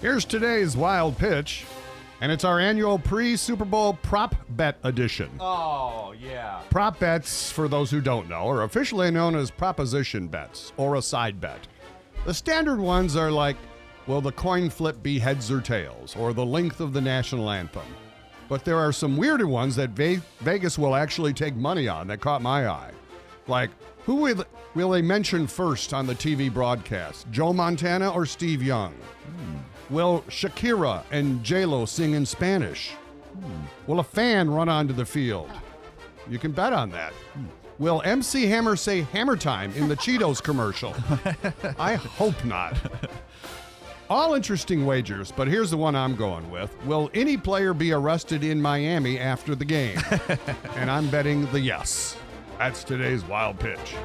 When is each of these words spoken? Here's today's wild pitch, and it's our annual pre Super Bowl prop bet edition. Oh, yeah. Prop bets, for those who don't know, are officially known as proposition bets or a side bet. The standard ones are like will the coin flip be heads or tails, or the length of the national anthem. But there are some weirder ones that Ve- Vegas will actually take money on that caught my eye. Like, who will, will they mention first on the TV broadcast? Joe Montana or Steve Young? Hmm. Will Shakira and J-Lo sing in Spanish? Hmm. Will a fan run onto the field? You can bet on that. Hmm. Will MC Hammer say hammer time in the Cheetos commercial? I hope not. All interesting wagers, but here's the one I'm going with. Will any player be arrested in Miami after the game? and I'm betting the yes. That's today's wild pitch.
Here's 0.00 0.24
today's 0.24 0.76
wild 0.76 1.16
pitch, 1.16 1.64
and 2.20 2.30
it's 2.30 2.44
our 2.44 2.60
annual 2.60 2.98
pre 2.98 3.36
Super 3.36 3.64
Bowl 3.64 3.94
prop 4.02 4.34
bet 4.50 4.78
edition. 4.84 5.30
Oh, 5.40 6.14
yeah. 6.20 6.60
Prop 6.70 6.98
bets, 6.98 7.50
for 7.50 7.66
those 7.66 7.90
who 7.90 8.00
don't 8.00 8.28
know, 8.28 8.48
are 8.48 8.62
officially 8.62 9.10
known 9.10 9.34
as 9.34 9.50
proposition 9.50 10.28
bets 10.28 10.72
or 10.76 10.96
a 10.96 11.02
side 11.02 11.40
bet. 11.40 11.66
The 12.24 12.34
standard 12.34 12.78
ones 12.78 13.16
are 13.16 13.30
like 13.30 13.56
will 14.06 14.20
the 14.20 14.32
coin 14.32 14.70
flip 14.70 15.02
be 15.02 15.18
heads 15.18 15.50
or 15.50 15.60
tails, 15.60 16.14
or 16.16 16.32
the 16.32 16.44
length 16.46 16.80
of 16.80 16.92
the 16.92 17.00
national 17.00 17.50
anthem. 17.50 17.86
But 18.48 18.64
there 18.64 18.78
are 18.78 18.92
some 18.92 19.16
weirder 19.16 19.48
ones 19.48 19.74
that 19.76 19.90
Ve- 19.90 20.20
Vegas 20.40 20.78
will 20.78 20.94
actually 20.94 21.32
take 21.32 21.56
money 21.56 21.88
on 21.88 22.06
that 22.08 22.20
caught 22.20 22.42
my 22.42 22.68
eye. 22.68 22.92
Like, 23.48 23.70
who 24.04 24.16
will, 24.16 24.44
will 24.76 24.90
they 24.90 25.02
mention 25.02 25.48
first 25.48 25.92
on 25.92 26.06
the 26.06 26.14
TV 26.14 26.52
broadcast? 26.52 27.26
Joe 27.32 27.52
Montana 27.52 28.10
or 28.12 28.26
Steve 28.26 28.62
Young? 28.62 28.92
Hmm. 28.92 29.56
Will 29.90 30.22
Shakira 30.28 31.04
and 31.10 31.42
J-Lo 31.44 31.84
sing 31.84 32.14
in 32.14 32.26
Spanish? 32.26 32.90
Hmm. 32.90 33.62
Will 33.86 34.00
a 34.00 34.04
fan 34.04 34.50
run 34.50 34.68
onto 34.68 34.92
the 34.92 35.06
field? 35.06 35.50
You 36.28 36.38
can 36.38 36.52
bet 36.52 36.72
on 36.72 36.90
that. 36.90 37.12
Hmm. 37.12 37.44
Will 37.78 38.00
MC 38.04 38.46
Hammer 38.46 38.74
say 38.74 39.02
hammer 39.02 39.36
time 39.36 39.70
in 39.74 39.86
the 39.88 39.96
Cheetos 39.96 40.42
commercial? 40.42 40.94
I 41.78 41.94
hope 41.96 42.42
not. 42.44 42.74
All 44.08 44.34
interesting 44.34 44.86
wagers, 44.86 45.32
but 45.32 45.48
here's 45.48 45.70
the 45.70 45.76
one 45.76 45.94
I'm 45.96 46.14
going 46.14 46.48
with. 46.50 46.74
Will 46.84 47.10
any 47.12 47.36
player 47.36 47.74
be 47.74 47.92
arrested 47.92 48.44
in 48.44 48.62
Miami 48.62 49.18
after 49.18 49.54
the 49.54 49.64
game? 49.64 49.98
and 50.76 50.90
I'm 50.90 51.10
betting 51.10 51.44
the 51.52 51.60
yes. 51.60 52.16
That's 52.56 52.84
today's 52.84 53.24
wild 53.24 53.58
pitch. 53.58 53.96